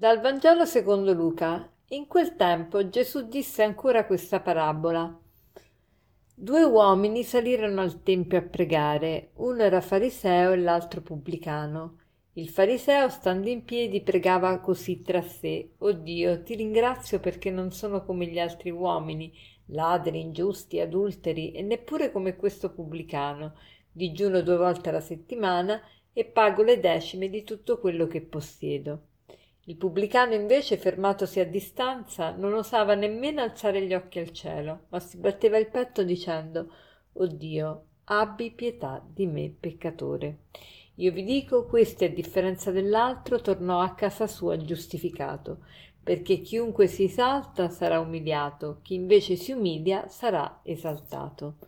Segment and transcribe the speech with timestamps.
[0.00, 1.70] Dal Vangelo secondo Luca.
[1.88, 5.14] In quel tempo Gesù disse ancora questa parabola.
[6.34, 11.98] Due uomini salirono al tempio a pregare, uno era fariseo e l'altro pubblicano.
[12.32, 17.70] Il fariseo, stando in piedi, pregava così tra sé: O Dio, ti ringrazio perché non
[17.70, 19.30] sono come gli altri uomini,
[19.66, 23.52] ladri, ingiusti, adulteri, e neppure come questo pubblicano.
[23.92, 25.78] Digiuno due volte alla settimana
[26.14, 29.08] e pago le decime di tutto quello che possiedo.
[29.70, 34.98] Il pubblicano invece, fermatosi a distanza, non osava nemmeno alzare gli occhi al cielo, ma
[34.98, 36.72] si batteva il petto dicendo
[37.12, 40.38] O Dio, abbi pietà di me peccatore.
[40.96, 45.58] Io vi dico, questo, a differenza dell'altro, tornò a casa sua giustificato,
[46.02, 51.58] perché chiunque si esalta sarà umiliato, chi invece si umilia sarà esaltato.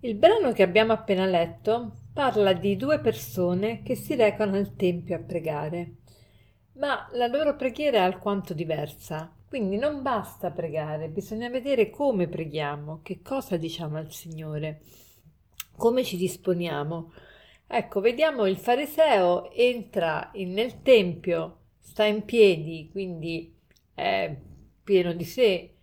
[0.00, 5.16] Il brano che abbiamo appena letto parla di due persone che si recano al Tempio
[5.16, 5.94] a pregare
[6.78, 9.32] ma la loro preghiera è alquanto diversa.
[9.48, 14.82] Quindi non basta pregare, bisogna vedere come preghiamo, che cosa diciamo al Signore,
[15.76, 17.12] come ci disponiamo.
[17.66, 23.54] Ecco, vediamo il fariseo entra in, nel tempio, sta in piedi, quindi
[23.94, 24.36] è
[24.84, 25.74] pieno di sé,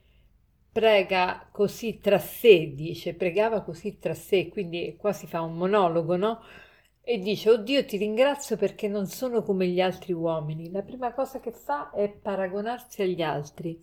[0.71, 6.15] prega così tra sé, dice, pregava così tra sé, quindi qua si fa un monologo,
[6.17, 6.41] no?
[7.07, 10.71] E dice, Oddio ti ringrazio perché non sono come gli altri uomini.
[10.71, 13.79] La prima cosa che fa è paragonarsi agli altri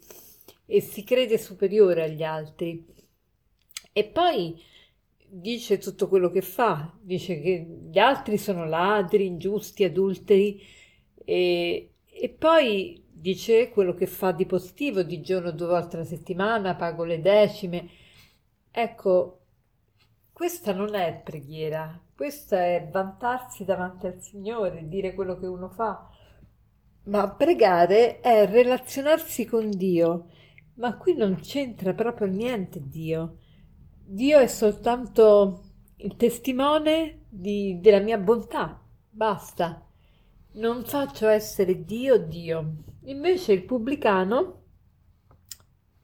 [0.67, 2.85] e si crede superiore agli altri.
[3.93, 4.61] E poi
[5.25, 10.61] dice tutto quello che fa, dice che gli altri sono ladri, ingiusti, adulteri
[11.25, 16.75] e, e poi dice quello che fa di positivo, di giorno due volte alla settimana,
[16.75, 17.89] pago le decime.
[18.73, 19.42] Ecco,
[20.33, 26.09] questa non è preghiera, questo è vantarsi davanti al Signore, dire quello che uno fa.
[27.05, 30.29] Ma pregare è relazionarsi con Dio,
[30.75, 33.39] ma qui non c'entra proprio niente Dio.
[34.05, 35.65] Dio è soltanto
[35.97, 39.87] il testimone di, della mia bontà, basta.
[40.55, 42.77] Non faccio essere Dio Dio.
[43.05, 44.61] Invece il pubblicano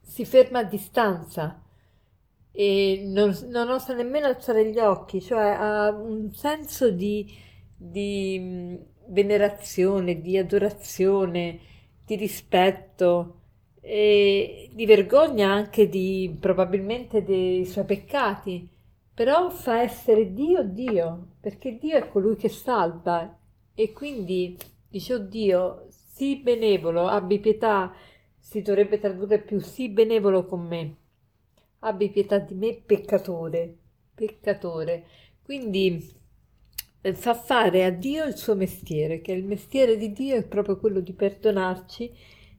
[0.01, 1.61] si ferma a distanza
[2.51, 7.31] e non, non osa nemmeno alzare gli occhi, cioè ha un senso di,
[7.75, 8.77] di
[9.07, 11.59] venerazione, di adorazione,
[12.05, 13.35] di rispetto
[13.81, 18.67] e di vergogna anche di probabilmente dei suoi peccati,
[19.13, 23.37] però fa essere Dio Dio, perché Dio è colui che salva.
[23.73, 24.57] E quindi
[24.89, 27.93] dice Dio, sii benevolo, abbi pietà,
[28.37, 30.95] si dovrebbe tradurre più sii benevolo con me
[31.79, 33.75] abbi pietà di me peccatore,
[34.13, 35.05] peccatore.
[35.41, 36.17] Quindi
[37.01, 40.77] eh, fa fare a Dio il suo mestiere, che il mestiere di Dio è proprio
[40.77, 42.11] quello di perdonarci,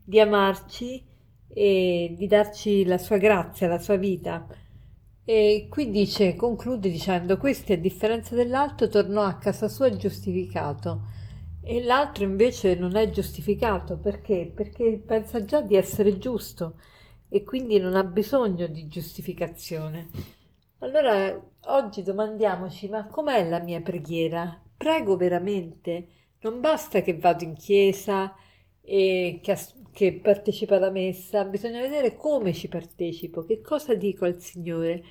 [0.04, 1.04] di amarci
[1.53, 4.47] e di darci la sua grazia, la sua vita.
[5.25, 11.03] E qui dice, conclude dicendo, questi a differenza dell'altro tornò a casa sua giustificato
[11.62, 14.50] e l'altro invece non è giustificato perché?
[14.53, 16.76] Perché pensa già di essere giusto
[17.30, 20.08] e quindi non ha bisogno di giustificazione.
[20.80, 24.60] Allora oggi domandiamoci, ma com'è la mia preghiera?
[24.76, 26.08] Prego veramente?
[26.41, 28.34] Non basta che vado in chiesa
[28.82, 29.56] e che,
[29.92, 35.04] che partecipo alla messa, bisogna vedere come ci partecipo, che cosa dico al Signore.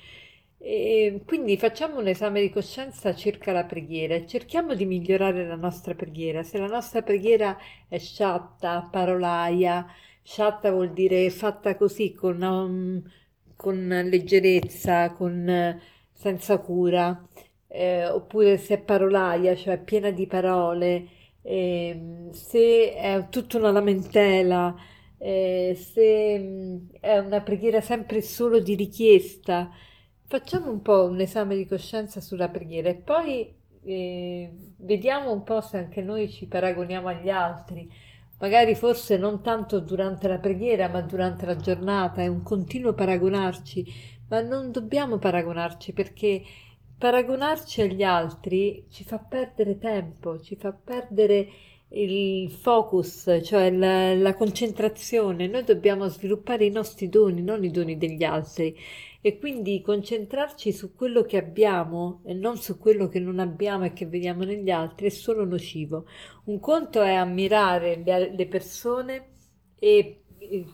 [0.58, 5.56] E quindi facciamo un esame di coscienza circa la preghiera e cerchiamo di migliorare la
[5.56, 6.42] nostra preghiera.
[6.42, 7.56] Se la nostra preghiera
[7.88, 9.86] è sciatta, parolaia,
[10.22, 13.02] Sciatta vuol dire fatta così, con, um,
[13.56, 15.80] con leggerezza, con,
[16.12, 17.26] senza cura,
[17.68, 21.06] eh, oppure se è parolaia, cioè piena di parole,
[21.42, 24.74] eh, se è tutta una lamentela,
[25.18, 29.70] eh, se mm, è una preghiera sempre solo di richiesta.
[30.26, 33.52] Facciamo un po' un esame di coscienza sulla preghiera e poi
[33.82, 37.90] eh, vediamo un po' se anche noi ci paragoniamo agli altri
[38.40, 43.86] magari forse non tanto durante la preghiera, ma durante la giornata, è un continuo paragonarci,
[44.28, 46.42] ma non dobbiamo paragonarci perché
[46.98, 51.48] paragonarci agli altri ci fa perdere tempo, ci fa perdere
[51.92, 55.46] il focus, cioè la, la concentrazione.
[55.48, 58.76] Noi dobbiamo sviluppare i nostri doni, non i doni degli altri
[59.22, 63.92] e quindi concentrarci su quello che abbiamo e non su quello che non abbiamo e
[63.92, 66.06] che vediamo negli altri è solo nocivo.
[66.44, 69.28] Un conto è ammirare le, le persone
[69.78, 70.22] e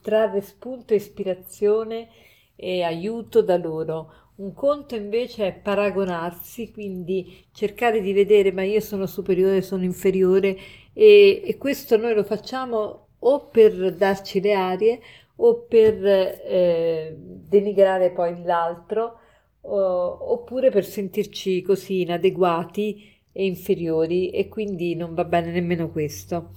[0.03, 2.09] trarre spunto, ispirazione
[2.55, 4.13] e aiuto da loro.
[4.37, 10.57] Un conto invece è paragonarsi, quindi cercare di vedere ma io sono superiore, sono inferiore
[10.93, 15.01] e, e questo noi lo facciamo o per darci le arie
[15.37, 19.21] o per eh, denigrare poi l'altro
[19.63, 26.51] o, oppure per sentirci così inadeguati e inferiori e quindi non va bene nemmeno questo.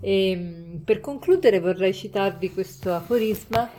[0.00, 3.70] E, ehm, per concludere vorrei citarvi questo aforisma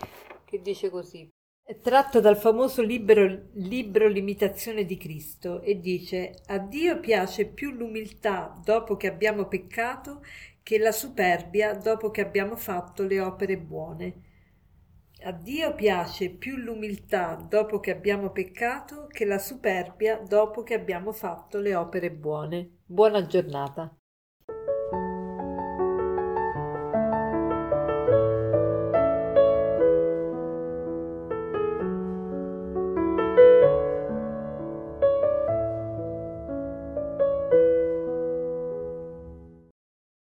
[0.45, 1.29] che dice così.
[1.71, 7.71] È tratto dal famoso libro, libro L'imitazione di Cristo e dice a Dio piace più
[7.71, 10.21] l'umiltà dopo che abbiamo peccato
[10.63, 14.21] che la superbia dopo che abbiamo fatto le opere buone.
[15.23, 21.13] A Dio piace più l'umiltà dopo che abbiamo peccato che la superbia dopo che abbiamo
[21.13, 22.79] fatto le opere buone.
[22.85, 23.95] Buona giornata.